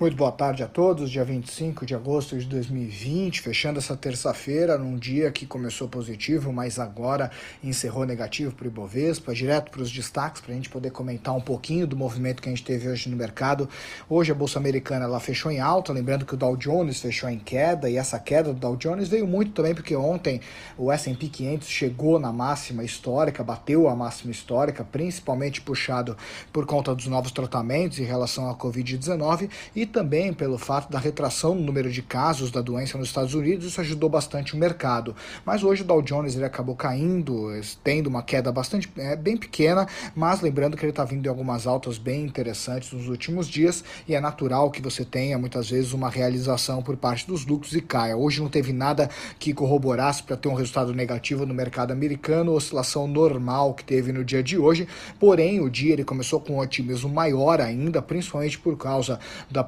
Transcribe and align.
Muito 0.00 0.16
boa 0.16 0.32
tarde 0.32 0.60
a 0.60 0.66
todos, 0.66 1.08
dia 1.08 1.24
25 1.24 1.86
de 1.86 1.94
agosto 1.94 2.36
de 2.36 2.46
2020, 2.46 3.40
fechando 3.40 3.78
essa 3.78 3.96
terça-feira, 3.96 4.76
num 4.76 4.96
dia 4.96 5.30
que 5.30 5.46
começou 5.46 5.88
positivo, 5.88 6.52
mas 6.52 6.80
agora 6.80 7.30
encerrou 7.62 8.04
negativo 8.04 8.52
para 8.52 8.64
o 8.64 8.66
Ibovespa, 8.66 9.32
direto 9.32 9.70
para 9.70 9.82
os 9.82 9.92
destaques, 9.92 10.42
para 10.42 10.50
a 10.50 10.56
gente 10.56 10.68
poder 10.68 10.90
comentar 10.90 11.32
um 11.32 11.40
pouquinho 11.40 11.86
do 11.86 11.96
movimento 11.96 12.42
que 12.42 12.48
a 12.48 12.52
gente 12.52 12.64
teve 12.64 12.88
hoje 12.88 13.08
no 13.08 13.16
mercado. 13.16 13.68
Hoje 14.10 14.32
a 14.32 14.34
Bolsa 14.34 14.58
Americana 14.58 15.04
ela 15.04 15.20
fechou 15.20 15.52
em 15.52 15.60
alta, 15.60 15.92
lembrando 15.92 16.26
que 16.26 16.34
o 16.34 16.36
Dow 16.36 16.56
Jones 16.56 17.00
fechou 17.00 17.30
em 17.30 17.38
queda, 17.38 17.88
e 17.88 17.96
essa 17.96 18.18
queda 18.18 18.52
do 18.52 18.58
Dow 18.58 18.74
Jones 18.74 19.06
veio 19.06 19.28
muito 19.28 19.52
também 19.52 19.76
porque 19.76 19.94
ontem 19.94 20.40
o 20.76 20.90
S&P 20.90 21.28
500 21.28 21.68
chegou 21.68 22.18
na 22.18 22.32
máxima 22.32 22.82
histórica, 22.82 23.44
bateu 23.44 23.88
a 23.88 23.94
máxima 23.94 24.32
histórica, 24.32 24.82
principalmente 24.82 25.60
puxado 25.60 26.16
por 26.52 26.66
conta 26.66 26.92
dos 26.92 27.06
novos 27.06 27.30
tratamentos 27.30 28.00
em 28.00 28.04
relação 28.04 28.50
à 28.50 28.56
Covid-19, 28.56 29.48
e 29.76 29.83
e 29.84 29.86
também 29.86 30.32
pelo 30.32 30.56
fato 30.56 30.90
da 30.90 30.98
retração 30.98 31.54
no 31.54 31.60
número 31.60 31.90
de 31.90 32.00
casos 32.00 32.50
da 32.50 32.62
doença 32.62 32.96
nos 32.96 33.08
Estados 33.08 33.34
Unidos, 33.34 33.66
isso 33.66 33.80
ajudou 33.80 34.08
bastante 34.08 34.54
o 34.54 34.56
mercado. 34.56 35.14
Mas 35.44 35.62
hoje 35.62 35.82
o 35.82 35.84
Dow 35.84 36.00
Jones 36.00 36.34
ele 36.34 36.44
acabou 36.44 36.74
caindo, 36.74 37.50
tendo 37.82 38.06
uma 38.06 38.22
queda 38.22 38.50
bastante 38.50 38.90
é, 38.96 39.14
bem 39.14 39.36
pequena, 39.36 39.86
mas 40.16 40.40
lembrando 40.40 40.76
que 40.76 40.84
ele 40.84 40.90
está 40.90 41.04
vindo 41.04 41.22
de 41.22 41.28
algumas 41.28 41.66
altas 41.66 41.98
bem 41.98 42.24
interessantes 42.24 42.92
nos 42.92 43.08
últimos 43.08 43.46
dias 43.46 43.84
e 44.08 44.14
é 44.14 44.20
natural 44.20 44.70
que 44.70 44.80
você 44.80 45.04
tenha 45.04 45.38
muitas 45.38 45.68
vezes 45.68 45.92
uma 45.92 46.08
realização 46.08 46.82
por 46.82 46.96
parte 46.96 47.26
dos 47.26 47.44
lucros 47.44 47.74
e 47.74 47.82
caia. 47.82 48.16
Hoje 48.16 48.40
não 48.40 48.48
teve 48.48 48.72
nada 48.72 49.10
que 49.38 49.52
corroborasse 49.52 50.22
para 50.22 50.36
ter 50.36 50.48
um 50.48 50.54
resultado 50.54 50.94
negativo 50.94 51.44
no 51.44 51.52
mercado 51.52 51.92
americano, 51.92 52.52
oscilação 52.52 53.06
normal 53.06 53.74
que 53.74 53.84
teve 53.84 54.12
no 54.12 54.24
dia 54.24 54.42
de 54.42 54.56
hoje, 54.56 54.88
porém 55.20 55.60
o 55.60 55.68
dia 55.68 55.92
ele 55.92 56.04
começou 56.04 56.40
com 56.40 56.54
um 56.54 56.58
otimismo 56.58 57.10
maior 57.10 57.60
ainda, 57.60 58.00
principalmente 58.00 58.58
por 58.58 58.78
causa 58.78 59.20
da 59.50 59.62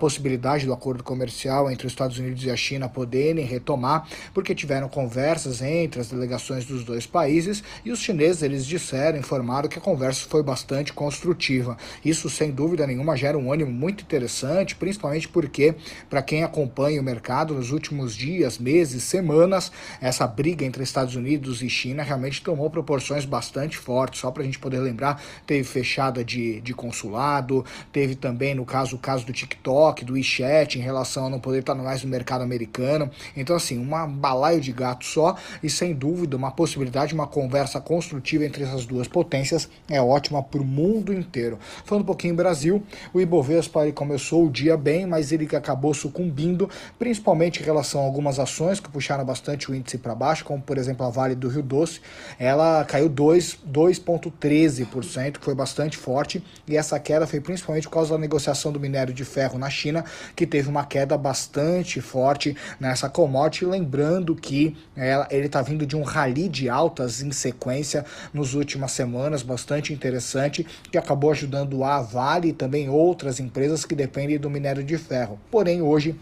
do 0.65 0.73
acordo 0.73 1.03
comercial 1.03 1.71
entre 1.71 1.87
os 1.87 1.93
Estados 1.93 2.19
Unidos 2.19 2.45
e 2.45 2.51
a 2.51 2.57
China 2.57 2.89
poderem 2.89 3.45
retomar, 3.45 4.09
porque 4.33 4.55
tiveram 4.55 4.89
conversas 4.89 5.61
entre 5.61 6.01
as 6.01 6.09
delegações 6.09 6.65
dos 6.65 6.85
dois 6.85 7.07
países 7.07 7.63
e 7.85 7.91
os 7.91 7.99
chineses 7.99 8.43
eles 8.43 8.65
disseram, 8.65 9.19
informaram 9.19 9.69
que 9.69 9.79
a 9.79 9.83
conversa 9.83 10.27
foi 10.29 10.43
bastante 10.43 10.93
construtiva. 10.93 11.77
Isso 12.05 12.31
sem 12.31 12.51
dúvida 12.51 12.87
nenhuma 12.87 13.17
gera 13.17 13.37
um 13.37 13.53
ânimo 13.53 13.71
muito 13.71 14.03
interessante, 14.03 14.77
principalmente 14.77 15.29
porque 15.29 15.75
para 16.09 16.23
quem 16.23 16.45
acompanha 16.45 17.01
o 17.01 17.05
mercado 17.05 17.55
nos 17.55 17.73
últimos 17.73 18.15
dias, 18.15 18.59
meses, 18.59 19.03
semanas, 19.03 19.73
essa 20.01 20.27
briga 20.27 20.65
entre 20.65 20.83
Estados 20.83 21.17
Unidos 21.17 21.63
e 21.63 21.69
China 21.69 22.03
realmente 22.03 22.43
tomou 22.43 22.71
proporções 22.71 23.25
bastante 23.25 23.77
fortes. 23.77 24.21
Só 24.21 24.31
para 24.31 24.43
a 24.43 24.47
gente 24.47 24.59
poder 24.59 24.79
lembrar, 24.79 25.23
teve 25.47 25.65
fechada 25.65 26.25
de, 26.25 26.61
de 26.61 26.75
consulado, 26.75 27.65
teve 27.93 28.15
também 28.15 28.55
no 28.55 28.65
caso 28.65 28.97
o 28.97 28.99
caso 28.99 29.27
do 29.27 29.33
TikTok 29.33 29.96
TikTok, 29.97 30.05
do 30.05 30.13
WeChat, 30.15 30.79
em 30.79 30.83
relação 30.83 31.27
a 31.27 31.31
não 31.31 31.39
poder 31.41 31.61
estar 31.61 31.75
mais 31.75 32.03
no 32.03 32.11
mercado 32.11 32.43
americano. 32.43 33.11
Então, 33.35 33.57
assim, 33.57 33.79
uma 33.79 34.07
balaio 34.07 34.61
de 34.61 34.71
gato 34.73 35.07
só 35.07 35.37
e, 35.63 35.71
sem 35.71 35.95
dúvida, 35.95 36.37
uma 36.37 36.51
possibilidade, 36.51 37.15
uma 37.15 37.27
conversa 37.27 37.81
construtiva 37.81 38.45
entre 38.45 38.65
essas 38.65 38.85
duas 38.85 39.09
potências 39.09 39.71
é 39.89 39.99
ótima 40.01 40.43
para 40.43 40.61
o 40.61 40.65
mundo 40.65 41.13
inteiro. 41.13 41.57
Falando 41.85 42.03
um 42.03 42.07
pouquinho 42.07 42.35
Brasil, 42.35 42.83
o 43.15 43.21
Ibovespa 43.21 43.85
ele 43.85 43.93
começou 43.93 44.47
o 44.47 44.51
dia 44.51 44.77
bem, 44.77 45.07
mas 45.07 45.31
ele 45.33 45.49
acabou 45.57 45.95
sucumbindo, 45.95 46.69
principalmente 46.99 47.63
em 47.63 47.65
relação 47.65 48.03
a 48.03 48.05
algumas 48.05 48.39
ações 48.39 48.79
que 48.81 48.91
puxaram 48.91 49.25
bastante 49.25 49.71
o 49.71 49.75
índice 49.75 49.97
para 49.99 50.15
baixo, 50.15 50.45
como, 50.45 50.61
por 50.61 50.77
exemplo, 50.77 51.07
a 51.07 51.11
Vale 51.11 51.35
do 51.35 51.49
Rio 51.49 51.63
Doce. 51.63 52.03
Ela 52.39 52.85
caiu 52.85 53.09
2,13%, 53.09 55.39
que 55.39 55.45
foi 55.45 55.55
bastante 55.55 55.97
forte, 55.97 56.45
e 56.67 56.77
essa 56.77 56.99
queda 56.99 57.27
foi 57.27 57.41
principalmente 57.41 57.85
por 57.85 57.95
causa 57.95 58.13
da 58.13 58.19
negociação 58.19 58.73
do 58.73 58.81
minério 58.81 59.15
de 59.15 59.25
ferro 59.25 59.59
na 59.59 59.71
China 59.71 59.86
China, 59.87 60.05
que 60.35 60.47
teve 60.47 60.69
uma 60.69 60.85
queda 60.85 61.17
bastante 61.17 62.01
forte 62.01 62.57
nessa 62.81 63.09
commodity, 63.09 63.65
lembrando 63.65 64.35
que 64.35 64.77
ela, 64.97 65.29
ele 65.31 65.47
está 65.47 65.63
vindo 65.63 65.87
de 65.87 65.97
um 65.97 66.03
rally 66.03 66.49
de 66.49 66.69
altas 66.69 67.23
em 67.23 67.31
sequência 67.31 68.05
nas 68.35 68.55
últimas 68.55 68.93
semanas, 68.93 69.43
bastante 69.43 69.93
interessante, 69.93 70.67
que 70.91 70.99
acabou 70.99 71.31
ajudando 71.31 71.85
a 71.85 72.01
Vale 72.01 72.49
e 72.49 72.53
também 72.53 72.89
outras 72.89 73.39
empresas 73.39 73.85
que 73.85 73.95
dependem 73.95 74.39
do 74.39 74.51
minério 74.51 74.83
de 74.83 74.99
ferro. 74.99 75.39
Porém, 75.51 75.81
hoje 75.81 76.17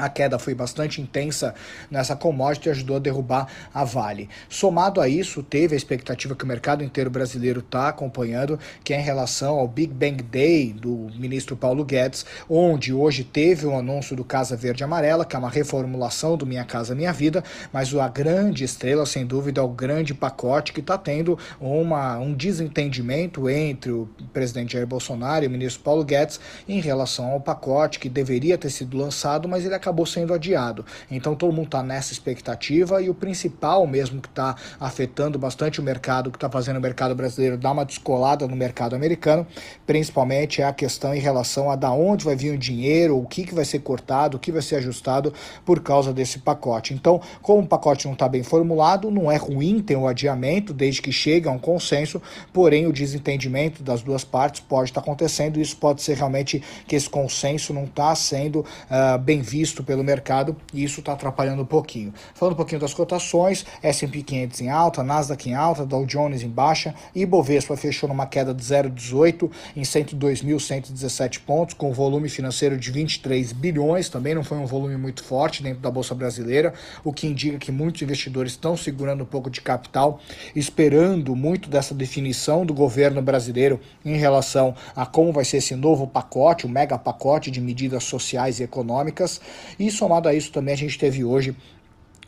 a 0.00 0.08
queda 0.08 0.38
foi 0.38 0.54
bastante 0.54 1.00
intensa 1.00 1.54
nessa 1.90 2.16
commodity 2.16 2.68
e 2.68 2.72
ajudou 2.72 2.96
a 2.96 2.98
derrubar 2.98 3.46
a 3.72 3.84
Vale. 3.84 4.28
Somado 4.48 5.00
a 5.00 5.08
isso, 5.08 5.42
teve 5.42 5.74
a 5.74 5.76
expectativa 5.76 6.34
que 6.34 6.44
o 6.44 6.46
mercado 6.46 6.82
inteiro 6.82 7.10
brasileiro 7.10 7.60
está 7.60 7.88
acompanhando, 7.88 8.58
que 8.82 8.94
é 8.94 9.00
em 9.00 9.02
relação 9.02 9.58
ao 9.58 9.68
Big 9.68 9.92
Bang 9.92 10.22
Day 10.22 10.72
do 10.72 11.08
ministro 11.16 11.56
Paulo 11.56 11.84
Guedes, 11.84 12.24
onde 12.48 12.92
hoje 12.92 13.24
teve 13.24 13.66
o 13.66 13.70
um 13.70 13.78
anúncio 13.78 14.16
do 14.16 14.24
Casa 14.24 14.56
Verde 14.56 14.82
Amarela, 14.82 15.24
que 15.24 15.36
é 15.36 15.38
uma 15.38 15.50
reformulação 15.50 16.36
do 16.36 16.46
Minha 16.46 16.64
Casa 16.64 16.94
Minha 16.94 17.12
Vida, 17.12 17.44
mas 17.72 17.94
a 17.94 18.08
grande 18.08 18.64
estrela, 18.64 19.04
sem 19.04 19.26
dúvida, 19.26 19.60
é 19.60 19.64
o 19.64 19.68
grande 19.68 20.14
pacote 20.14 20.72
que 20.72 20.80
está 20.80 20.96
tendo 20.96 21.38
uma, 21.60 22.18
um 22.18 22.32
desentendimento 22.32 23.48
entre 23.48 23.90
o 23.90 24.08
presidente 24.32 24.72
Jair 24.72 24.86
Bolsonaro 24.86 25.44
e 25.44 25.48
o 25.48 25.50
ministro 25.50 25.82
Paulo 25.82 26.04
Guedes 26.04 26.40
em 26.68 26.80
relação 26.80 27.32
ao 27.32 27.40
pacote 27.40 27.98
que 27.98 28.08
deveria 28.08 28.56
ter 28.56 28.70
sido 28.70 28.96
lançado, 28.96 29.48
mas 29.48 29.64
ele 29.64 29.74
acabou 29.74 29.89
acabou 29.90 30.06
sendo 30.06 30.32
adiado. 30.32 30.84
Então 31.10 31.34
todo 31.34 31.52
mundo 31.52 31.66
está 31.66 31.82
nessa 31.82 32.12
expectativa 32.12 33.02
e 33.02 33.10
o 33.10 33.14
principal 33.14 33.86
mesmo 33.86 34.20
que 34.20 34.28
está 34.28 34.54
afetando 34.78 35.38
bastante 35.38 35.80
o 35.80 35.82
mercado, 35.82 36.30
que 36.30 36.36
está 36.36 36.48
fazendo 36.48 36.76
o 36.76 36.80
mercado 36.80 37.14
brasileiro 37.14 37.58
dar 37.58 37.72
uma 37.72 37.84
descolada 37.84 38.46
no 38.46 38.56
mercado 38.56 38.94
americano, 38.94 39.46
principalmente 39.86 40.62
é 40.62 40.64
a 40.64 40.72
questão 40.72 41.14
em 41.14 41.18
relação 41.18 41.70
a 41.70 41.76
da 41.76 41.90
onde 41.90 42.24
vai 42.24 42.36
vir 42.36 42.54
o 42.54 42.58
dinheiro, 42.58 43.18
o 43.18 43.26
que, 43.26 43.44
que 43.44 43.54
vai 43.54 43.64
ser 43.64 43.80
cortado, 43.80 44.36
o 44.36 44.40
que 44.40 44.52
vai 44.52 44.62
ser 44.62 44.76
ajustado 44.76 45.34
por 45.64 45.80
causa 45.80 46.12
desse 46.12 46.38
pacote. 46.38 46.94
Então, 46.94 47.20
como 47.42 47.62
o 47.62 47.66
pacote 47.66 48.06
não 48.06 48.12
está 48.12 48.28
bem 48.28 48.42
formulado, 48.42 49.10
não 49.10 49.30
é 49.30 49.36
ruim 49.36 49.80
ter 49.80 49.96
o 49.96 50.02
um 50.02 50.08
adiamento, 50.08 50.72
desde 50.72 51.02
que 51.02 51.10
chegue 51.10 51.48
a 51.48 51.50
um 51.50 51.58
consenso, 51.58 52.22
porém 52.52 52.86
o 52.86 52.92
desentendimento 52.92 53.82
das 53.82 54.02
duas 54.02 54.24
partes 54.24 54.60
pode 54.60 54.90
estar 54.90 55.00
tá 55.00 55.04
acontecendo 55.04 55.58
e 55.58 55.62
isso 55.62 55.76
pode 55.76 56.02
ser 56.02 56.16
realmente 56.16 56.62
que 56.86 56.94
esse 56.94 57.10
consenso 57.10 57.72
não 57.72 57.84
está 57.84 58.14
sendo 58.14 58.60
uh, 58.60 59.18
bem 59.18 59.40
visto 59.40 59.69
visto 59.70 59.84
pelo 59.84 60.02
mercado 60.02 60.56
e 60.74 60.82
isso 60.82 60.98
está 60.98 61.12
atrapalhando 61.12 61.62
um 61.62 61.66
pouquinho. 61.66 62.12
Falando 62.34 62.54
um 62.54 62.56
pouquinho 62.56 62.80
das 62.80 62.92
cotações, 62.92 63.64
S&P 63.82 64.22
500 64.22 64.60
em 64.62 64.68
alta, 64.68 65.02
Nasdaq 65.02 65.48
em 65.48 65.54
alta, 65.54 65.86
Dow 65.86 66.04
Jones 66.04 66.42
em 66.42 66.48
baixa 66.48 66.92
e 67.14 67.24
Bovespa 67.24 67.76
fechou 67.76 68.08
numa 68.08 68.26
queda 68.26 68.52
de 68.52 68.62
0,18 68.62 69.50
em 69.76 69.82
102.117 69.82 71.40
pontos, 71.46 71.74
com 71.74 71.92
volume 71.92 72.28
financeiro 72.28 72.76
de 72.76 72.90
23 72.90 73.52
bilhões, 73.52 74.08
também 74.08 74.34
não 74.34 74.42
foi 74.42 74.58
um 74.58 74.66
volume 74.66 74.96
muito 74.96 75.22
forte 75.22 75.62
dentro 75.62 75.80
da 75.80 75.90
Bolsa 75.90 76.14
Brasileira, 76.14 76.74
o 77.04 77.12
que 77.12 77.26
indica 77.26 77.58
que 77.58 77.70
muitos 77.70 78.02
investidores 78.02 78.52
estão 78.52 78.76
segurando 78.76 79.22
um 79.22 79.26
pouco 79.26 79.48
de 79.48 79.60
capital, 79.60 80.20
esperando 80.54 81.36
muito 81.36 81.70
dessa 81.70 81.94
definição 81.94 82.66
do 82.66 82.74
governo 82.74 83.22
brasileiro 83.22 83.78
em 84.04 84.16
relação 84.16 84.74
a 84.96 85.06
como 85.06 85.32
vai 85.32 85.44
ser 85.44 85.58
esse 85.58 85.76
novo 85.76 86.06
pacote, 86.06 86.66
o 86.66 86.68
mega 86.68 86.98
pacote 86.98 87.50
de 87.50 87.60
medidas 87.60 88.02
sociais 88.02 88.58
e 88.58 88.64
econômicas. 88.64 89.40
E 89.78 89.90
somado 89.90 90.28
a 90.28 90.34
isso 90.34 90.52
também 90.52 90.74
a 90.74 90.76
gente 90.76 90.98
teve 90.98 91.24
hoje 91.24 91.54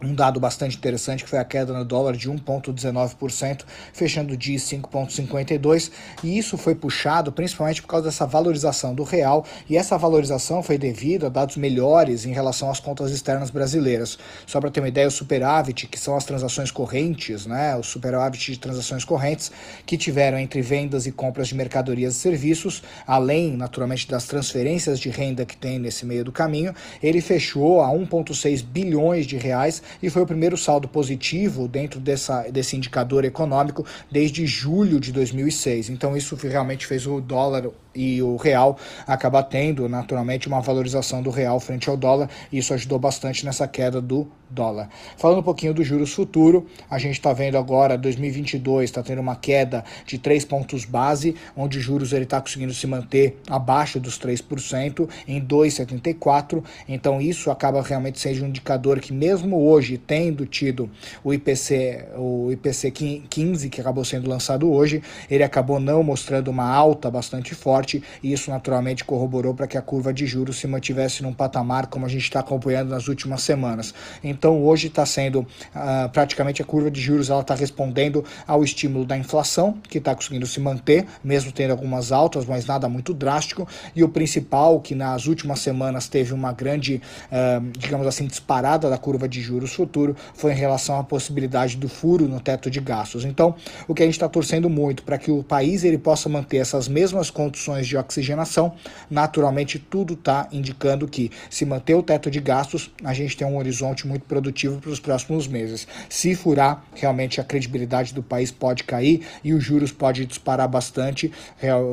um 0.04 0.14
dado 0.14 0.40
bastante 0.40 0.76
interessante 0.76 1.24
que 1.24 1.30
foi 1.30 1.38
a 1.38 1.44
queda 1.44 1.72
no 1.72 1.84
dólar 1.84 2.16
de 2.16 2.30
1,19%, 2.30 3.64
fechando 3.92 4.34
o 4.34 4.36
dia 4.36 4.58
5,52%, 4.58 5.90
e 6.22 6.38
isso 6.38 6.56
foi 6.56 6.74
puxado 6.74 7.32
principalmente 7.32 7.82
por 7.82 7.88
causa 7.88 8.06
dessa 8.06 8.26
valorização 8.26 8.94
do 8.94 9.02
real, 9.02 9.44
e 9.68 9.76
essa 9.76 9.96
valorização 9.96 10.62
foi 10.62 10.78
devido 10.78 11.26
a 11.26 11.28
dados 11.28 11.56
melhores 11.56 12.24
em 12.26 12.32
relação 12.32 12.70
às 12.70 12.80
contas 12.80 13.10
externas 13.10 13.50
brasileiras. 13.50 14.18
Só 14.46 14.60
para 14.60 14.70
ter 14.70 14.80
uma 14.80 14.88
ideia, 14.88 15.08
o 15.08 15.10
superávit, 15.10 15.86
que 15.86 15.98
são 15.98 16.16
as 16.16 16.24
transações 16.24 16.70
correntes, 16.70 17.46
né, 17.46 17.76
o 17.76 17.82
superávit 17.82 18.52
de 18.52 18.58
transações 18.58 19.04
correntes, 19.04 19.50
que 19.86 19.96
tiveram 19.96 20.38
entre 20.38 20.62
vendas 20.62 21.06
e 21.06 21.12
compras 21.12 21.48
de 21.48 21.54
mercadorias 21.54 22.16
e 22.16 22.18
serviços, 22.18 22.82
além, 23.06 23.56
naturalmente, 23.56 24.08
das 24.08 24.24
transferências 24.24 24.98
de 24.98 25.08
renda 25.08 25.44
que 25.44 25.56
tem 25.56 25.78
nesse 25.78 26.04
meio 26.04 26.24
do 26.24 26.32
caminho, 26.32 26.74
ele 27.02 27.20
fechou 27.20 27.80
a 27.80 27.88
1,6 27.88 28.62
bilhões 28.62 29.26
de 29.26 29.36
reais, 29.36 29.82
e 30.02 30.10
foi 30.10 30.22
o 30.22 30.26
primeiro 30.26 30.56
saldo 30.56 30.86
positivo 30.86 31.66
dentro 31.66 31.98
dessa, 31.98 32.42
desse 32.50 32.76
indicador 32.76 33.24
econômico 33.24 33.84
desde 34.10 34.46
julho 34.46 35.00
de 35.00 35.12
2006. 35.12 35.90
Então 35.90 36.16
isso 36.16 36.36
realmente 36.36 36.86
fez 36.86 37.06
o 37.06 37.20
dólar 37.20 37.68
e 37.94 38.22
o 38.22 38.36
real 38.36 38.78
acabar 39.06 39.42
tendo 39.42 39.88
naturalmente 39.88 40.48
uma 40.48 40.60
valorização 40.60 41.22
do 41.22 41.30
real 41.30 41.60
frente 41.60 41.88
ao 41.88 41.96
dólar, 41.96 42.28
e 42.50 42.58
isso 42.58 42.72
ajudou 42.74 42.98
bastante 42.98 43.44
nessa 43.44 43.66
queda 43.68 44.00
do 44.00 44.28
dólar. 44.48 44.88
Falando 45.16 45.38
um 45.38 45.42
pouquinho 45.42 45.72
dos 45.72 45.86
juros 45.86 46.12
futuro, 46.12 46.66
a 46.90 46.98
gente 46.98 47.14
está 47.14 47.32
vendo 47.32 47.56
agora 47.56 47.96
2022 47.96 48.84
está 48.84 49.02
tendo 49.02 49.20
uma 49.20 49.34
queda 49.34 49.82
de 50.06 50.18
3 50.18 50.44
pontos 50.44 50.84
base, 50.84 51.34
onde 51.56 51.78
os 51.78 51.84
juros 51.84 52.12
ele 52.12 52.24
está 52.24 52.40
conseguindo 52.40 52.74
se 52.74 52.86
manter 52.86 53.40
abaixo 53.48 53.98
dos 53.98 54.18
3% 54.18 55.08
em 55.26 55.40
2,74. 55.40 56.62
Então 56.88 57.20
isso 57.20 57.50
acaba 57.50 57.82
realmente 57.82 58.20
sendo 58.20 58.44
um 58.44 58.48
indicador 58.48 59.00
que 59.00 59.12
mesmo 59.12 59.58
hoje 59.58 59.96
tendo 59.96 60.44
tido 60.44 60.90
o 61.24 61.32
IPC, 61.32 62.08
o 62.16 62.50
IPC 62.52 62.90
15 62.90 63.70
que 63.70 63.80
acabou 63.80 64.04
sendo 64.04 64.28
lançado 64.28 64.70
hoje, 64.70 65.02
ele 65.30 65.42
acabou 65.42 65.80
não 65.80 66.02
mostrando 66.02 66.48
uma 66.48 66.68
alta 66.68 67.10
bastante 67.10 67.54
forte 67.54 67.81
e 68.22 68.32
isso 68.32 68.50
naturalmente 68.50 69.04
corroborou 69.04 69.54
para 69.54 69.66
que 69.66 69.76
a 69.76 69.82
curva 69.82 70.12
de 70.12 70.26
juros 70.26 70.58
se 70.58 70.66
mantivesse 70.66 71.22
num 71.22 71.32
patamar 71.32 71.86
como 71.86 72.06
a 72.06 72.08
gente 72.08 72.22
está 72.22 72.40
acompanhando 72.40 72.90
nas 72.90 73.08
últimas 73.08 73.42
semanas. 73.42 73.94
Então 74.22 74.62
hoje 74.64 74.88
está 74.88 75.04
sendo 75.04 75.40
uh, 75.40 76.08
praticamente 76.12 76.62
a 76.62 76.64
curva 76.64 76.90
de 76.90 77.00
juros 77.00 77.30
ela 77.30 77.40
está 77.40 77.54
respondendo 77.54 78.24
ao 78.46 78.62
estímulo 78.62 79.04
da 79.04 79.16
inflação 79.16 79.78
que 79.88 79.98
está 79.98 80.14
conseguindo 80.14 80.46
se 80.46 80.60
manter, 80.60 81.06
mesmo 81.22 81.52
tendo 81.52 81.70
algumas 81.70 82.12
altas, 82.12 82.44
mas 82.44 82.66
nada 82.66 82.88
muito 82.88 83.12
drástico. 83.12 83.66
E 83.94 84.02
o 84.02 84.08
principal 84.08 84.80
que 84.80 84.94
nas 84.94 85.26
últimas 85.26 85.60
semanas 85.60 86.08
teve 86.08 86.32
uma 86.32 86.52
grande, 86.52 87.00
uh, 87.26 87.78
digamos 87.78 88.06
assim, 88.06 88.26
disparada 88.26 88.88
da 88.88 88.98
curva 88.98 89.28
de 89.28 89.40
juros 89.40 89.72
futuro 89.72 90.16
foi 90.34 90.52
em 90.52 90.56
relação 90.56 90.98
à 90.98 91.04
possibilidade 91.04 91.76
do 91.76 91.88
furo 91.88 92.28
no 92.28 92.40
teto 92.40 92.70
de 92.70 92.80
gastos. 92.80 93.24
Então 93.24 93.54
o 93.88 93.94
que 93.94 94.02
a 94.02 94.06
gente 94.06 94.14
está 94.14 94.28
torcendo 94.28 94.68
muito 94.68 95.02
para 95.02 95.18
que 95.18 95.30
o 95.30 95.42
país 95.42 95.84
ele 95.84 95.98
possa 95.98 96.28
manter 96.28 96.58
essas 96.58 96.88
mesmas 96.88 97.30
condições 97.30 97.71
de 97.80 97.96
oxigenação, 97.96 98.74
naturalmente 99.10 99.78
tudo 99.78 100.14
está 100.14 100.48
indicando 100.52 101.08
que 101.08 101.30
se 101.50 101.64
manter 101.64 101.94
o 101.94 102.02
teto 102.02 102.30
de 102.30 102.40
gastos, 102.40 102.90
a 103.04 103.12
gente 103.14 103.36
tem 103.36 103.46
um 103.46 103.56
horizonte 103.56 104.06
muito 104.06 104.24
produtivo 104.24 104.80
para 104.80 104.90
os 104.90 105.00
próximos 105.00 105.46
meses. 105.46 105.86
Se 106.08 106.34
furar, 106.34 106.84
realmente 106.94 107.40
a 107.40 107.44
credibilidade 107.44 108.14
do 108.14 108.22
país 108.22 108.50
pode 108.50 108.84
cair 108.84 109.26
e 109.42 109.52
os 109.52 109.62
juros 109.62 109.92
pode 109.92 110.26
disparar 110.26 110.68
bastante 110.68 111.32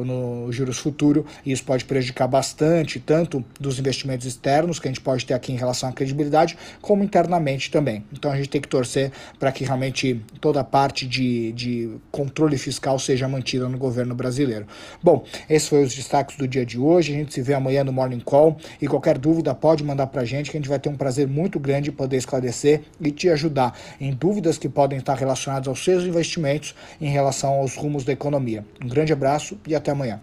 no 0.06 0.52
juros 0.52 0.78
futuro 0.78 1.26
e 1.46 1.52
isso 1.52 1.64
pode 1.64 1.86
prejudicar 1.86 2.28
bastante 2.28 3.00
tanto 3.00 3.44
dos 3.60 3.80
investimentos 3.80 4.26
externos 4.26 4.80
que 4.80 4.88
a 4.88 4.92
gente 4.92 5.02
pode 5.02 5.26
ter 5.26 5.34
aqui 5.34 5.52
em 5.52 5.58
relação 5.58 5.90
à 5.90 5.92
credibilidade, 5.92 6.58
como 6.82 7.04
internamente 7.04 7.72
também. 7.72 8.04
Então 8.12 8.32
a 8.32 8.36
gente 8.36 8.50
tem 8.50 8.62
que 8.62 8.68
torcer 8.68 9.12
para 9.38 9.52
que 9.52 9.64
realmente 9.64 10.22
toda 10.42 10.62
a 10.62 10.64
parte 10.64 11.08
de, 11.08 11.52
de 11.54 11.98
controle 12.12 12.58
fiscal 12.58 12.98
seja 13.00 13.28
mantida 13.28 13.68
no 13.68 13.78
governo 13.78 14.16
brasileiro. 14.16 14.66
Bom, 15.02 15.26
esses 15.50 15.69
foram 15.70 15.84
os 15.84 15.94
destaques 15.94 16.36
do 16.36 16.48
dia 16.48 16.66
de 16.66 16.78
hoje. 16.78 17.14
A 17.14 17.18
gente 17.18 17.34
se 17.34 17.42
vê 17.42 17.54
amanhã 17.54 17.84
no 17.84 17.94
Morning 17.94 18.20
Call 18.20 18.58
e 18.82 18.88
qualquer 18.88 19.18
dúvida 19.18 19.54
pode 19.54 19.84
mandar 19.84 20.08
para 20.08 20.22
a 20.22 20.26
gente 20.26 20.52
que 20.52 20.58
a 20.58 20.60
gente 20.60 20.70
vai 20.70 20.80
ter 20.80 20.90
um 20.90 20.98
prazer 20.98 21.28
muito 21.28 21.60
grande 21.60 21.92
poder 21.92 22.18
esclarecer 22.18 22.82
e 23.00 23.12
te 23.12 23.30
ajudar 23.30 23.78
em 24.00 24.12
dúvidas 24.14 24.58
que 24.58 24.68
podem 24.68 25.00
estar 25.00 25.16
relacionadas 25.16 25.68
aos 25.68 25.84
seus 25.84 26.04
investimentos 26.04 26.76
em 27.00 27.10
relação 27.10 27.54
aos 27.54 27.76
rumos 27.76 28.04
da 28.04 28.12
economia. 28.12 28.66
Um 28.84 28.88
grande 28.88 29.14
abraço 29.14 29.58
e 29.68 29.76
até 29.76 29.92
amanhã. 29.92 30.20